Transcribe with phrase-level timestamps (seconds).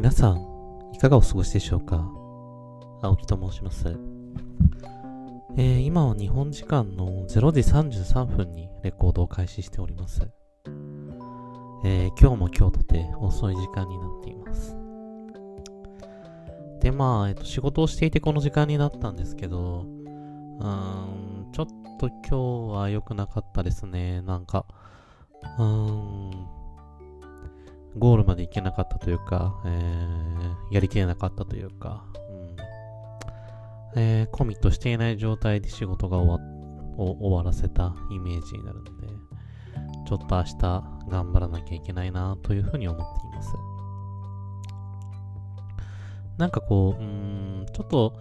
[0.00, 2.10] 皆さん、いかがお過ごしでしょうか？
[3.02, 3.98] 青木と申します。
[5.58, 10.26] えー、今は日本時間の0時33分にレコードを開始しております。
[11.84, 14.74] えー、今日も今日とて遅い時間になっています。
[16.80, 21.66] で、まあ、えっと、仕事をしていてこの時間になったんですけど、うん、ちょっ
[21.98, 24.22] と今日は良くなかったですね。
[24.22, 24.64] なんか、
[25.58, 26.39] うーん、
[27.96, 32.04] ゴールまで行けなかったというか、えー、やりきれなかったというか、
[33.94, 36.60] うんえー、コミットしていない状態で仕事が終わ
[36.96, 39.08] 終わらせたイメージになるので、
[40.06, 43.54] ちょっと明日頑張らなきゃいけないなというふうに思っています。
[46.36, 48.18] なんかこう、うん、ちょっと、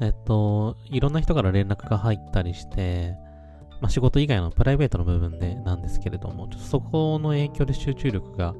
[0.00, 3.14] えっと、いろんな人から連絡が入ったりして、
[3.80, 8.54] まあ、仕事以外のプライベートの部分でなんですけれども、ちょっとそこの影響で集中力が、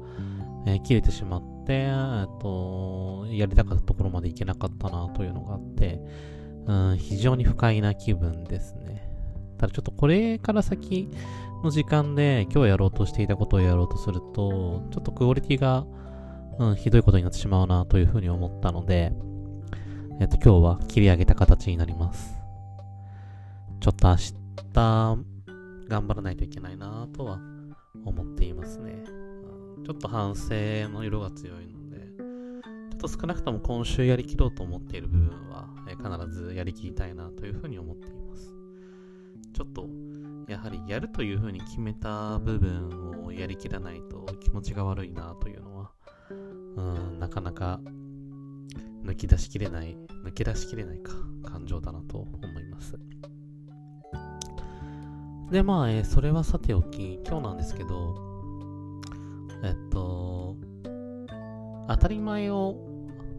[0.65, 1.91] えー、切れてしまって、え
[2.23, 5.99] っと、やりたかったところまで行けなかったなというのがあって、
[6.65, 9.09] うん、非常に不快な気分ですね。
[9.57, 11.09] ただちょっとこれから先
[11.63, 15.85] の時間で今日やろうとしていたことをやろうとすると、ちょっとクオリティが、
[16.59, 19.13] うん、ひどいことになってしまうなというふうに思ったので、
[20.19, 22.35] えっと、今日は切り上げた形になります。
[23.79, 24.33] ちょっと明日、
[24.73, 27.39] 頑張らないといけないなとは
[28.05, 29.03] 思っていますね。
[29.83, 30.53] ちょっと反省
[30.89, 31.97] の色が強いので、
[32.91, 38.53] ちょっと少なくとも今週やりきろうと思っている部分は、え必ずやりきりたいなというふうに思っています。
[39.53, 39.87] ちょっと、
[40.47, 45.91] やはりやるというふうに決めた部分をやりきらないと気持ちが悪いなというのは、
[46.77, 47.79] うん、なかなか
[49.03, 52.97] 抜き出しきれない、抜け出しきれないか、感情だなと思います。
[55.51, 58.32] で、まあ、えー、それはさておき、今日なんですけど、
[59.63, 60.57] えっと、
[61.87, 62.75] 当たり前を、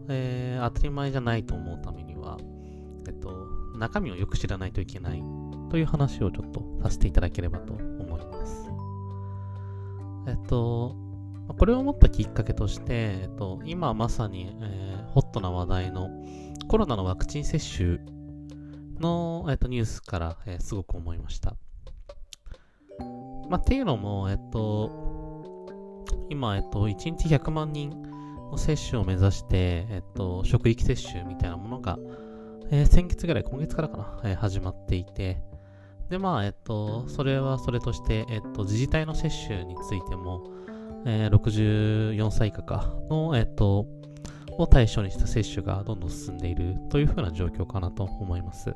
[0.09, 2.37] えー、当たり前じゃないと思うためには、
[3.07, 5.23] えっと、中身をよく知らないといけない
[5.69, 8.69] という話をちょっとさせていただければと思います。
[10.27, 10.95] えっと、
[11.57, 16.09] これを思ったきっかけとして、えっと、今まさに、えー、ホットな話題の
[16.67, 17.99] コロナのワクチン接種
[18.99, 21.55] の、えっと、ニュースから、えー、すごく思いました。
[23.49, 25.04] まあ、っていうのも、えっと、
[26.29, 27.89] 今、えっと、1日100万人
[28.51, 31.97] の接種を目指して、えっと、職域接種みたいなものが、
[32.71, 35.41] えー、先月ぐらい、今月からかな、えー、始まっていて、
[36.09, 40.43] で、まあ、えっと、それはそれとして、えっと、自治体の接種についても、
[41.05, 43.85] えー、64歳以下かの、えっと、
[44.57, 48.73] を対象にした接種がどんどん進んでいるというふうな状況かなと思います。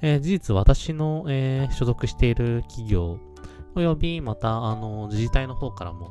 [0.00, 3.18] えー、事実、私の、えー、所属している企業
[3.74, 6.10] およびまた、あの、自治体の方からも、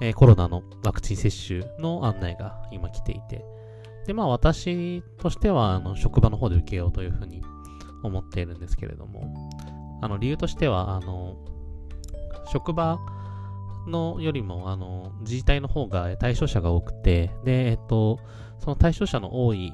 [0.00, 3.44] えー、コロナのワクチン接種の案内が今来ていて、
[4.06, 7.42] で、まあ私としては、あの、職場の方で受けようというふうに
[8.02, 9.50] 思っているんですけれども、
[10.02, 11.36] あの、理由としては、あの、
[12.52, 12.98] 職場
[13.86, 18.18] のよりも、あの、自治体の方が対象者が多くて、で、えっと、
[18.58, 19.72] その対象者の多い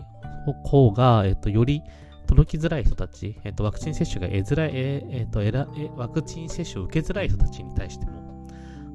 [0.64, 1.82] 方が、えっと、より
[2.26, 8.48] 届きづらい人たち、えっと、ワクチン接種が得づらい、ええっとえらえ、ワクチン接種を受けづらい人たちに対しても、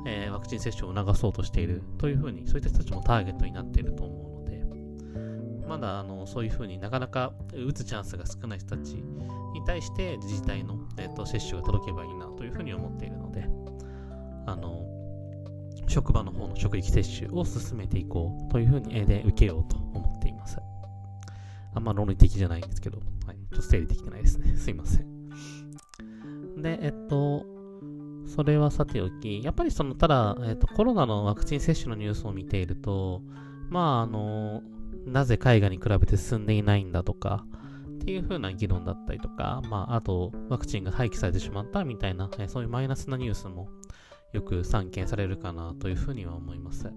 [0.05, 13.47] えー、ワクチン接種を促そうとしているというふうに、そういった人たちもターゲットになっていると思うので、まだあのそういうふうになかなか打つチャンスが少ない人たちに対して自治体の、えっと、接種が届けばいいなというふうに思っているので、
[14.45, 14.85] あの、
[15.87, 20.57] 職場の方の職域接種を進めていこうというふうに、えで受けようと思っています。
[21.73, 22.99] あんま論理的じゃないんですけど、
[23.51, 24.55] ちょっと整理できてないですね。
[24.55, 25.11] すいません。
[26.61, 27.45] で、えっと、
[28.25, 33.21] それはさておき、やっぱりその、ただ、えっと、コロナのワクチン接種のニュースを見ていると、
[33.69, 34.61] まあ、あの、
[35.05, 37.45] なぜ海外に比べて進んでいないんだとか、
[38.01, 43.69] っていう風な議論だったりとか、まあ、あと、ワクチンが廃棄されてしまったみたいな、そういうマイナスなニュースも
[44.33, 46.91] よく散見されるかなというふうには思います。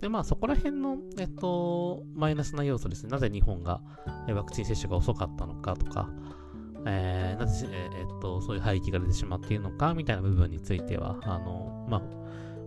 [0.00, 3.10] で、まあそこら辺の、えっと、マイナスな要素ですね。
[3.10, 3.80] なぜ日本が
[4.28, 6.08] ワクチン接種が遅かったのかとか、
[6.86, 12.02] えー、なぜ、えっと、そういう廃棄が出てしまっているのかみたいな部分については、あの、まあ、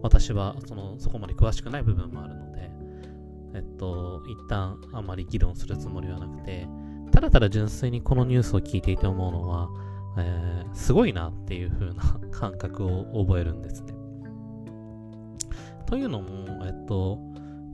[0.03, 2.69] 私はそのそこまで詳しくない部分もあるので、
[3.55, 6.67] えっと、一旦あまり議論するつもりはなくて、
[7.11, 9.69] ただただ純粋にこのニュースを聞いていて思うのは、
[10.17, 13.92] えー、すごいなっていう風な 感覚を覚えるんですね。
[15.93, 17.19] というのも、えっと、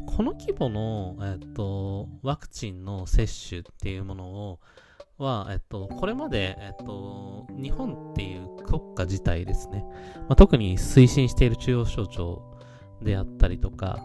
[0.05, 4.59] この規模の、えっと、ワクチンの接種っていうものを、
[5.17, 9.85] は、えっと、これまで、えっと、日本っていう国家自体ですね、
[10.27, 12.59] まあ、特に推進している中央省庁
[13.01, 14.01] であったりとか、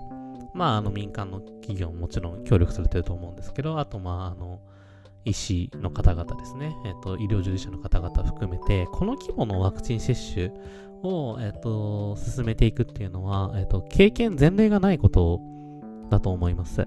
[0.54, 4.60] まあ、あの民間の企業ももちろん協力されてると思うんですけど、あと、まあ、あの、
[5.24, 10.50] 医師の方々ですね、えっと、医療従事者の方々含めて、この規模のワクチン接種
[11.02, 15.40] を、えっと、進めていくっていうのは、えっと、経験、前例がないこと
[16.10, 16.86] だと思います。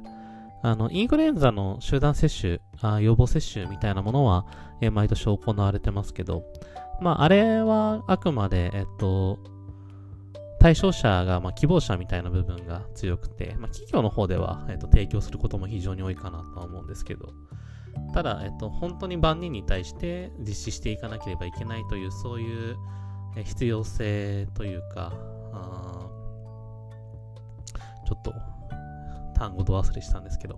[0.64, 4.46] あの、インフルエンザの集団接種、あ予防接種みたいなものは、
[4.82, 6.44] え毎年行われてますけど、
[7.00, 9.40] まあ、あれはあくまで、えっと、
[10.60, 17.34] 対象者が、まあ、希望者みたいな部分が強くて、まあ、企業の方では、えっと、提供することも非常に多いかなとは思うんですけど、
[18.14, 22.78] ただ、えっと、本当に万人に対して実施していかなければいけないという、そういう
[23.44, 25.14] 必要性というか、
[28.08, 28.34] ちょっと
[29.36, 30.58] 単語ど忘れしたんですけど、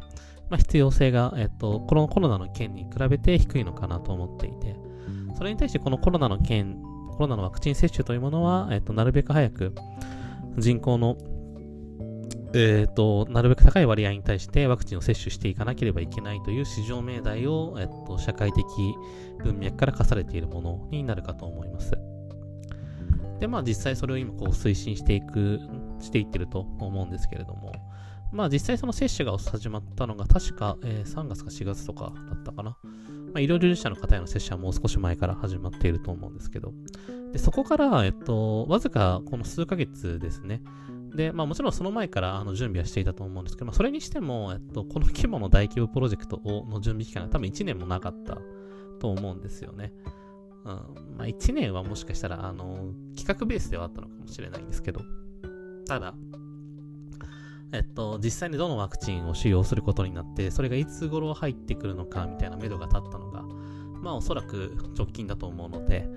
[0.49, 4.75] まあ、必要性が、えっと、このコロナの件に比べて低いのかなと思っていて、
[5.35, 6.81] それに対してこのコロナの件、
[7.11, 9.73] コロナのワクチン接種というものは、えっと、なるべく早く
[10.57, 11.17] 人口の、
[12.53, 18.65] えっと、なるべく高い割合に対してワクチンを接種していかなければいけないという市場命題を、えっと、社会的
[19.43, 21.91] 文脈から課されているものになるかと思います。
[23.39, 25.59] で、まあ実際それを今こう推進していく、
[25.99, 27.71] していってると思うんですけれども、
[28.31, 32.77] まあ実際その接種が始まったのが確か、えー、3月か4月とかだったかな。
[33.29, 36.73] まあ、医療従事者の方への接種はもう少し前から始まっていると思うんですけど、
[37.31, 40.61] でそこから、えっと、わずかこの数ヶ月ですね。
[41.15, 48.37] で、まあもちろんその前からあの準備はしていたと思うんですけど、まあ、それにしても、えっと、この規模の大規模プロジェクトをの準備期間が多分1年もなかった
[48.99, 49.93] と思うんですよね。
[50.65, 51.17] うん。
[51.17, 55.01] まあ1年はもしかしたら、あの、企画ベースではあったのかもしれないんですけど、
[55.87, 56.13] ただ、
[57.71, 63.43] えっと、実際にどのワクチンを使用することになって、それがいつ頃入ってくるのかみたいな目処が立ったのが、
[64.01, 66.07] まあおそらく直近だと思うので、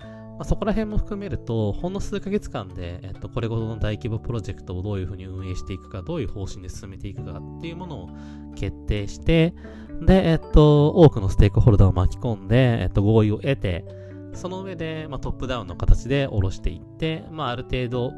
[0.42, 8.08] まあ、そこら辺も含めると、ほんの数ヶ月間で、えっと、これほどの大規模プロジェクトをどういうふうに運営していくか、どういう方針で進めていくかっていうものを
[8.56, 9.54] 決定して、
[10.00, 13.84] で、えっと、多くのステークホルダーを巻き込んで、えっと、合意を得て、
[14.32, 18.12] その上で、まあ、トップダウンの形で下ろしていって、まあ、ある程度、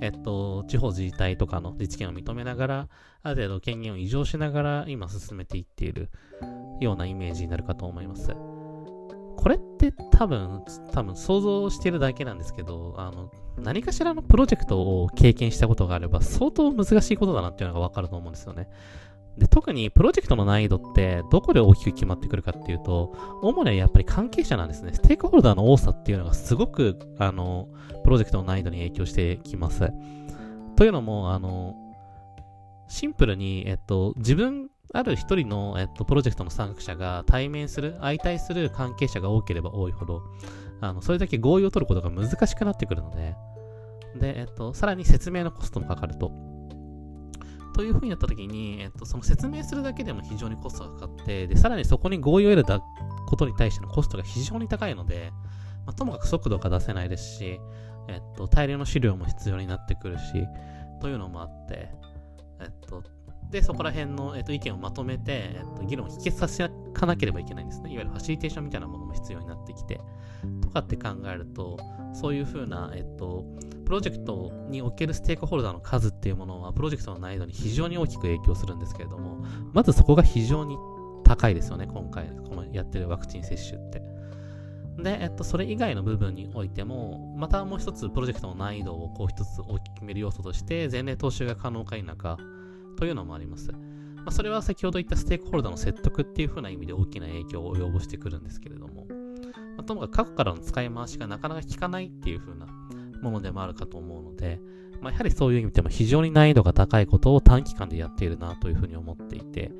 [0.00, 2.88] えっと、地方自治体とかの自治権を認めながら、
[3.24, 6.08] ある程度権限を移譲しながら今進めていっている
[6.78, 8.32] ようなイメージになるかと思います。
[9.36, 18.68] これって多分、多分想像してるだけなんですけど、あの、何かしらのプロジェクトを経験したことがあれば相当難しいことだなっていうのがわかると思うんですよね。
[19.38, 24.92] で、特にプロジェクトの難易度ってどこで大きく決まってくるかっていうと、主にはやっぱり関係者なんですね。
[24.94, 27.68] ステークホルダーの多さっていうのがすごく、あの、
[28.04, 29.90] プロジェクトの難易度に影響してきます。
[30.76, 31.74] というのも、あの、
[32.88, 40.22] シンプルに、えっと、自分、ある一人の、えっと、プロジェクトの参画者が対面する、相対する関係者が多ければ多いほど、
[40.80, 43.34] あの、それだけ合意を取ることが難しくなってくるので、
[44.20, 46.30] で、えっと、さらに説明のコストもかかると。
[47.74, 52.80] というふうになったときに、えっと、その説明するだけでも非常にコストがかかって、で、さらにそこに合意を得る
[53.26, 55.32] ことに対してのコストが非常に高いので、
[55.84, 57.58] まあ、ともかく速度が出せないですし、
[58.06, 60.24] えっと、大量の資料も必要になってくるし、
[61.00, 61.90] というのもあって、
[62.60, 63.02] えっと、
[63.50, 67.92] で、そこら辺の、えっと、意見をまとめて、えっと、議論を否決させかなければいけないんですね。
[67.92, 70.00] いわゆるファシリテーションみたいなものも必要になってきて、
[70.60, 71.78] とかって考えると、
[72.12, 73.44] そういうふうな、えっと、
[73.84, 80.76] プロジェクトにおけるステークホルダーの数っていうものは、プロジェクトの難易度に非常に大きく影響するんですけれども、まずそこが非常に
[81.24, 84.02] 高いですよね、今回、このやってるワクチン接種って。
[84.98, 92.38] で、えっと、それ以外の部分においても、またもう一つプロジェクトの難易度をこう一つ大きく決める要素として、前例踏襲が可能か否か
[93.04, 93.70] というのもあります。
[93.70, 99.06] まあ、それは先ほど言ったステークホルダーの説得っていう風な意味で大きな影響を及ぼしてくるんですけれども、
[99.76, 102.64] まあ、ともかく過去からの使い回しがなかなか効かないっていう風な
[103.20, 104.58] ものでもあるかと思うので、
[105.02, 109.70] まあ、やはりそういう意味でも非常に難易度が高いことを短期間でやっているなというふうに思っていて、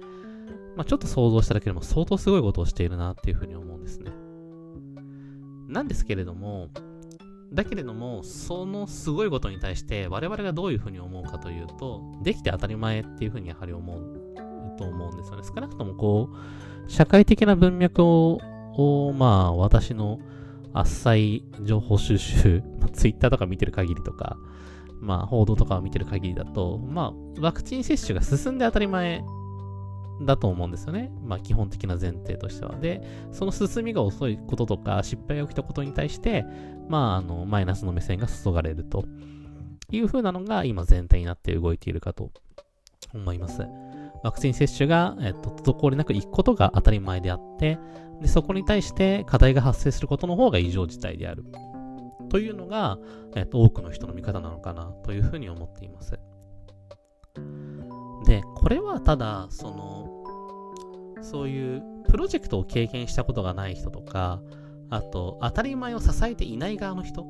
[0.76, 4.12] まあ、ちょっと想像しただけでも相当すごいことをしているなっていうふうに思うんですね。
[5.68, 6.68] なんですけれども、
[7.52, 15.42] だけれども、そのすごいことに対して我々がどういうふうに思うかというと、できて当たり前っていうふうにやはり思うと思うんですよね。
[15.44, 18.40] 少なくともこう、社会的な文脈を、
[18.76, 20.18] をまあ私の
[20.72, 24.36] 浅い情報収集、まあ、ツイッターとか見てる限りとか、
[25.00, 29.22] まあ、報道とかを見てる限りだと、まあ、ワクチン接種が進んで当たり前
[30.22, 31.10] だと思うんですよね。
[31.22, 32.76] まあ、基本的な前提としては。
[32.76, 33.02] で、
[33.32, 36.44] その進みが遅いこととか、失敗が起きたことに対して、
[36.88, 39.04] まあ、あの、マイナスの目線が注がれると
[39.90, 42.30] いう風なのが今全体になって動いているかと
[43.12, 43.62] 思います。
[44.22, 47.78] ワクチン接種が、えっと、滞りなく行くことが当たり前であって、
[48.20, 51.44] で、そこに対して課題が発生することの方が異常事態である。
[52.30, 52.98] というのが、
[53.36, 56.18] えっと、多くの人の見方なのかなというふうに思っています。
[58.34, 64.40] で、これはただ、その、そういうプロジェクトを経験したことがない人とか、
[64.90, 67.24] あと、当たり前を支えていない側の人。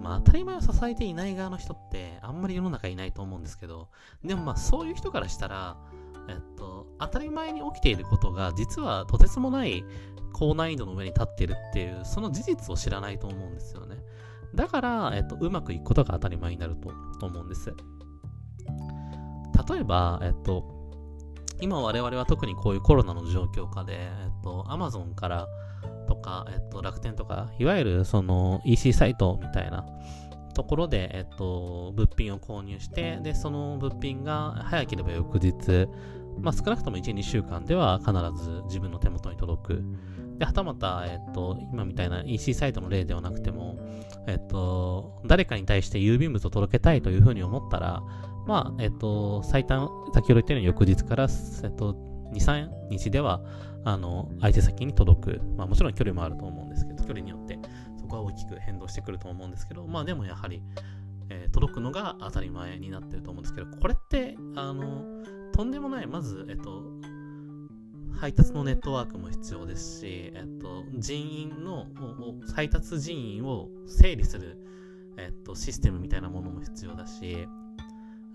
[0.00, 3.88] まあ、当たり前を支えていない側の人ってあんまり世の中いないと思うんですけど、
[4.24, 5.76] でもまあ、そういう人からしたら、
[6.28, 9.84] えっと、当たり前に起きていることが実はとてつもない
[10.32, 13.96] 高難易度の上に立ってるっていう、その事実を知らないと思うんですよね。
[14.54, 16.76] だから、えっと、うまくいくことが当たり前になる
[17.20, 17.74] と思うんです。
[19.68, 20.64] 例えば、えっと、
[21.60, 25.48] 今我々は特にこういうコロナの状況下で、えっと、Amazon から
[26.06, 29.86] とか、えっと、楽天とか、いわゆるその EC サイトみたいな
[30.54, 35.88] ところで、えっと、物品を購入して、で、その物品が早ければ翌日、
[36.40, 39.84] まあ、少なくとも1、2週間では必ず自分の手元に届く。
[40.38, 43.78] で、はたまた、えっと、今みたいな EC サイトの例ではなくても、
[44.26, 48.02] えっと、誰かに対して郵便物を届けたいというふうに思ったら、
[48.46, 51.26] まあ、えっと、最短、先ほど言ったように翌日から、
[51.64, 51.94] えっと、
[52.32, 53.42] 2、3日では、
[53.84, 55.40] あの、相手先に届く。
[55.56, 57.58] まあ、もちろん距離もあると思うんですけど、距離によって、
[57.98, 60.62] そこは大きく変動してくると思うんですけど、まあ、でもやはり、
[61.28, 65.04] えー、届くのが当たり前になってると思うんですけど、これって、あの、
[65.52, 66.82] とんでもない、まず、えっと、
[68.16, 71.86] 配達のネットワークも必要ですし、えっと、人員の、
[72.54, 74.58] 配達人員を整理する、
[75.16, 77.46] えっと、システムみたいなものも必要だし、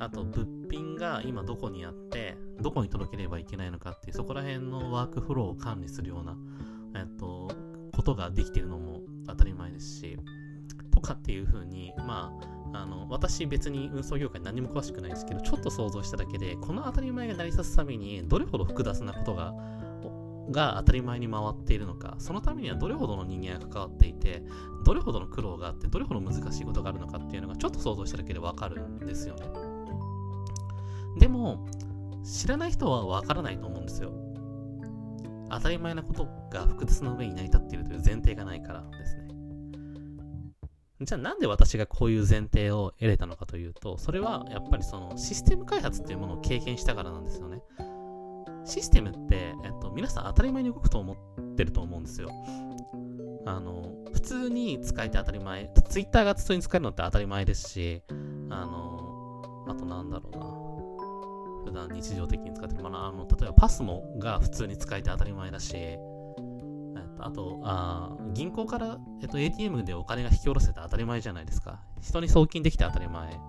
[0.02, 6.36] あと、物品が今どこにあって、どこに届ければいけないのかっていう、そこら辺のワークフローを管理するような、
[7.00, 7.52] えっと、
[7.96, 10.18] ことができてるのも当たり前ですし、
[10.90, 12.34] とかっていうふうに、ま
[12.74, 19.54] あ、あの、私別に運送業界何も詳しくないですけど、ちょっと想像しただけで、この当たり前が成り立つために、どれほど複雑なことが
[20.50, 24.42] が当たり前に回っているのか、そのためにはどれほどの人間が関わっていて、
[24.84, 29.71] どれほどの苦労があって、どれほど難しいことがあるのかっていうのがちょっと想像しただけでわかるんですよね。
[31.20, 31.66] でも、
[32.24, 34.12] 知らない人はわからないと思うんですよ。
[35.50, 39.28] 当たり前なことが複雑な上に成り立っているという前提がないからですね。
[41.02, 47.62] じゃあなんで私がこういう前提を得れたのかというと、それはやっぱりそのシステム開発っていうものを経験したからなんですよね。
[48.64, 52.30] システムって、えっと、皆さん当たり前に動くと思ってると思うんですよ。
[53.46, 55.74] あの、普通に使えて当たり前。
[55.90, 58.04] Twitter が普通に使えるのって当たり前ですし、
[58.50, 60.71] あの、あとなんだろうな。
[61.64, 71.82] 普段日常的に使ってる、まあ、あの例えばパスモが普通に使えて当たり前だし、えっと、あとあ、銀行から、えっと、ATM でお金が引き下ろせて当たり前じゃないですか。
[72.02, 73.40] 人に送金できて当たり前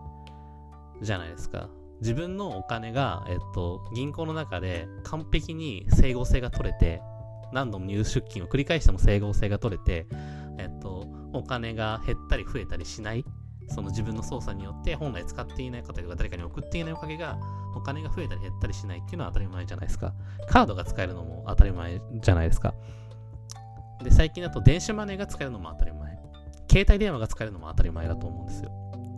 [1.00, 1.68] じゃないですか。
[2.00, 7.00] 自分のお金が、えっと、銀行の中で完璧に整合性が取れて、
[7.52, 10.06] 何度も入出金を繰り返しても整合性が取れて、
[10.58, 13.24] えっと、お金が減ったり増えたりしない
[13.72, 17.38] その自分の操作によって本来使っていない方が誰かに送っていないおかげが
[17.74, 20.12] お金が増えたり減ったりしないっていうのは当たり前じゃないですか。
[20.48, 22.74] カードが使えるのも当たり前じゃないですか。
[24.02, 26.18] で、最近だと電子マネーが使えるのも当たり前。
[26.70, 28.70] 携帯電話が使えるのも当たり前だと思うんですよ。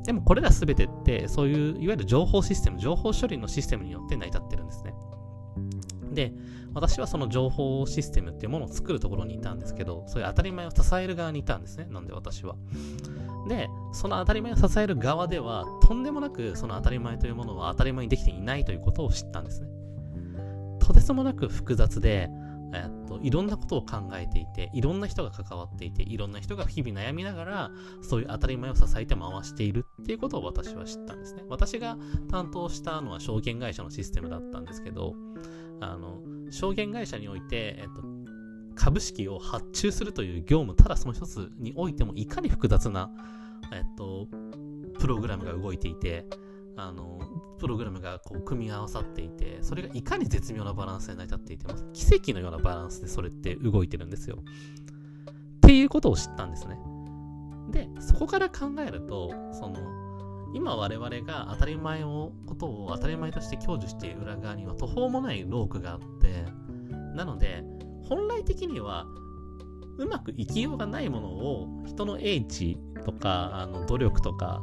[0.04, 4.94] でもこれら全てって、そういういわゆる情報システム、情報処理のシステムによって成り立ってるんですね。
[6.12, 6.32] で、
[6.75, 11.87] 私はその情報システムっていうものを作るところにいたんですけど、そういう当たり前を支える側にいたんですね。
[11.90, 12.56] なんで私は。
[13.48, 19.68] で、その当たり前を支える側では、とんでもなくその当たり前というものは当たり前にできていないということを知ったんですね。
[20.80, 22.28] とてつもなく複雑で、
[22.74, 27.70] えっと、いろんなことを考えていて、いろんな人が関わっていて、いろんな人が日々悩みながら、
[28.02, 31.44] そういう当たり前を支えて回しているっていうことを私は知ったんですね。
[31.48, 31.96] 私が
[32.30, 35.14] 担当したのは証券会社のシステムだったんですけど、
[35.80, 36.20] あの、
[36.50, 38.02] 証券会社において、えっと、
[38.75, 43.11] 株式を発注するという業務、ただその一つにおいても、いかに複雑な、
[43.73, 44.28] えっと、
[44.99, 46.26] プログラムが動いていて、
[46.76, 47.21] あの、
[47.59, 54.38] プログラムがこう組み合わさっていて、それがいかに絶妙なバランスで成り立っていて、も奇跡のようなバランスでそれって動いてるんですよ。
[54.38, 56.78] っていうことを知ったんですね。
[57.71, 59.76] で、そこから考えると、その、
[60.54, 66.45] 今我々が当たり前を、ことを当たり前として享受している裏側には途方もないロークがあって、
[67.14, 67.64] なので、
[68.14, 69.06] 本来的には
[69.99, 74.62] うまく生きようがないものを人の英知とかあの努力とか、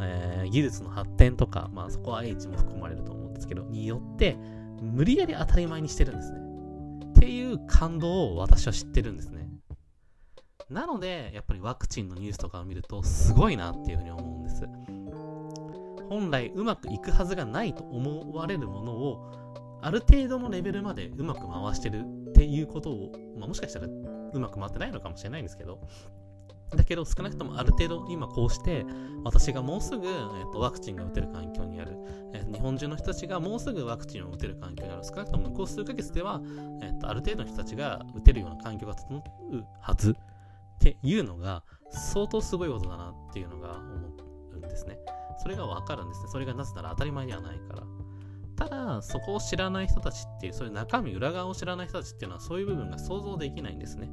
[0.00, 4.36] えー、技術の発展とか、まあそこは英知も含まれると思うんですけど、によって
[4.80, 6.38] 無理やり当たり前にしてるんですね。
[7.10, 9.48] っていう感動を私は知ってるんですね。
[10.70, 14.64] なので、やっぱりワクチンのニュースとかを見るとすごいなっていうふうに思うんです。
[16.08, 22.04] 本来うまくいくはずがないと思われるものをある程度のレベルまでうまく回してる
[22.42, 25.78] っていうことを、まあ、もしかしたらうまく回ってないのかもしれないんですけど、
[26.74, 28.84] だけど少なくともある程度今こうして
[29.22, 31.92] 私がもうすぐ、えー、とワクチンが打てる環境にある、
[32.32, 35.04] えー、日本中の人たちがもうすぐワクチンを打てる環境にある。
[35.04, 36.40] 少なくとも向こう数ヶ月では、
[36.82, 39.22] えー、とある程度の人たちが打てるような環境が整う
[39.80, 40.10] はず。
[40.10, 40.14] っ
[40.80, 44.08] ていうのが相当すごいことだなっていうのが思
[44.54, 44.98] うんですね。
[45.40, 46.28] それがわかるんですね。
[46.28, 47.82] それがなぜなら当たり前ではないから。
[48.62, 54.08] ただそこを知らない人たちっていうそういう中身裏側を知らない人たちっていうのはそういう部分が想像できないんですね。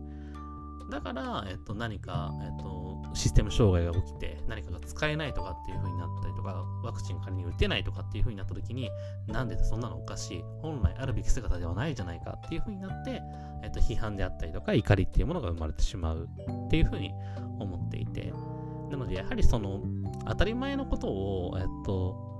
[0.89, 8.89] だから、えっと、何か、えっと、システム障害が起きて、何かが使えないとかっていう風になったりとか、ワクチン仮に打てないとかっていう風になった時に、
[9.27, 13.21] なんでそんなのおかしい、本来あるべき姿ではないじゃないかっていう風になって、
[13.61, 16.27] えっと、批判であったりとか、怒りっていうものが生まれてしまう
[16.65, 17.11] っていう風に
[17.59, 18.33] 思っていて、
[18.89, 19.83] なので、やはりその、
[20.25, 22.38] 当たり前のことを、えっと、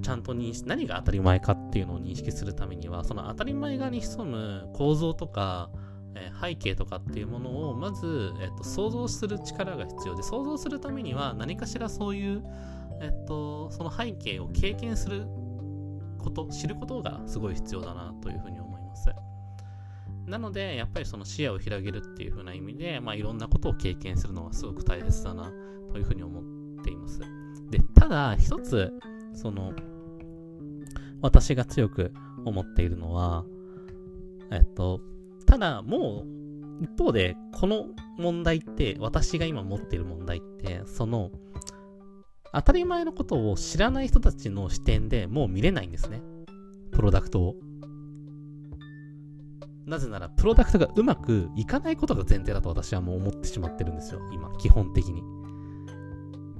[0.00, 5.70] ちゃんと認識、何が当たり前かっていうのを認識するためには、その当たり前側に潜む構造とか、
[6.14, 12.42] え背景とかっていうものをまず、えっと、想像する力が必要で想像するためには何かしらそういう、
[13.00, 15.26] えっと、その背景を経験する
[16.18, 19.08] こと知ることがすごい必要だなというふうに思います。
[20.26, 25.50] なのでやっぱりその視野を広げるっていう風な意味で、まあ、いろんなことを経験するのがすごく大切だな
[25.90, 27.20] というふうに思っています。
[27.70, 28.92] でただ一つ
[29.34, 29.72] その
[31.20, 32.12] 私が強く
[32.44, 33.44] 思っているのは
[34.50, 35.00] えっと
[35.52, 36.24] ただ、も
[36.80, 41.30] う、一方で、この問題って、私が今持っている問題って、その、
[42.54, 46.22] 当たり前のことを知らない人たちの視点でもう見れないんですね。
[46.90, 47.56] プロダクトを。
[49.84, 54.20] なぜなら、プロダクトがうまくいかないことが前提だと私はもう思ってしまってるんですよ。
[54.32, 55.22] 今、基本的に。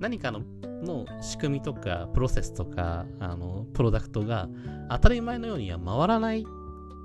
[0.02, 0.42] 何かの
[0.82, 4.48] の仕組みとか、プロセスとか、あの、プロダクトが
[4.90, 6.44] 当たり前のようには回らない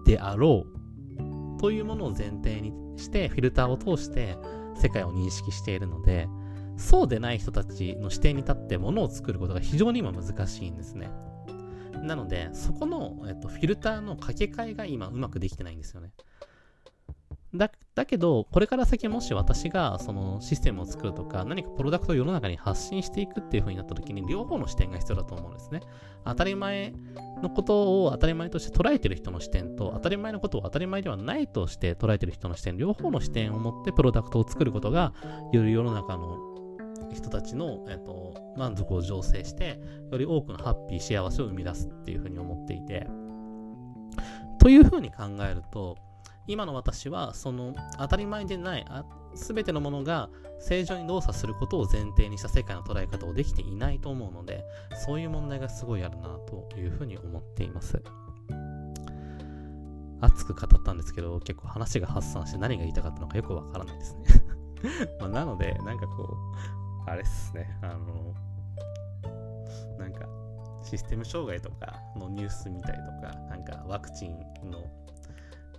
[0.03, 4.35] であろうというものを前提にしてフィルターを通して
[4.75, 6.27] 世界を認識しているので
[6.75, 11.11] そうでない人たちの視点に立ってものを作ることが非常に今難しいんですね。
[12.03, 16.13] なのでそこの、えっと、フィルターの掛け替えが今うまくできてないんですよね。
[17.55, 25.81] だだけど、これから先もし私がそのシステムを作るとか、何かプロダクトを世の中に発信していくっていう風になった時に、両方の視点が必要だと思うんですね。
[26.25, 26.93] 当たり前
[27.41, 35.13] のことを当たり前として捉えてる人の視点と、当たり前のことを当たり前ではないとして捉えてる人の視点、両方の視点を持ってプロダクトを作ることが、
[35.51, 36.37] より世の中の
[37.13, 39.79] 人たちの、えっと、満足を醸成して、
[40.11, 43.07] より多くのハッピー、幸せを生み出すっていう風に思っていて、
[44.59, 45.97] という風に考えると、
[46.47, 48.85] 今の私はその当たり前でない
[49.35, 50.29] 全てのものが
[50.59, 54.63] 正常に動作することを前提にした世界の捉え方をできていないと思うので
[55.05, 58.01] そういう問題がすごいあるなというふうに思っています。
[60.19, 64.23] 熱く語ったんですけど結構話が発散して何が言いたかったのかよくわからないですね。
[65.21, 66.23] まなのでなんかこ
[67.05, 67.77] うあれっすね。
[67.81, 68.33] あの
[69.99, 70.27] なんか
[70.83, 74.39] システム障害とかのニュース見たりとかなんかワクチン
[74.71, 74.83] の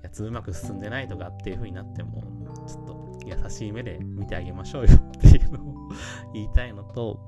[0.08, 2.22] やつうまく進んでないとかっていう風になっても、
[2.66, 5.88] ちょっと優しい目で見てあげましょうよっていうのを
[6.32, 7.20] 言いたいのと、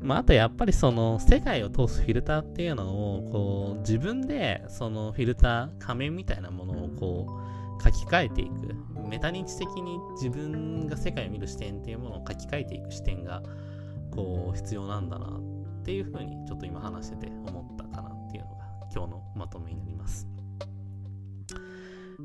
[0.00, 7.26] まあ、あとやっぱりその世界を通すフィルターっていうのを、こう、自分でそのフィルター、仮面みたいなものをこ
[7.80, 8.74] う、書き換えていく。
[9.08, 13.42] メタ認知的に自分が世界を見る視点っていうものを書き換えていく視点が、
[14.12, 18.64] こう、必要なんだなっていう風にちょっと今話してて思ったかなっていうのが
[18.94, 20.29] 今日のまとめになります。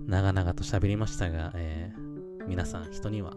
[0.08, 3.34] 長々と喋りましたが、えー、皆さん人には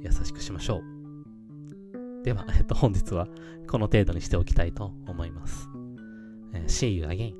[0.00, 2.24] 優しくしましょう。
[2.24, 3.28] では、えっと、本日は
[3.68, 5.68] この程度にしておきたいと思います。
[6.54, 7.34] えー、See you again!